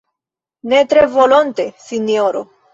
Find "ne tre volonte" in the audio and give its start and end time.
0.73-1.69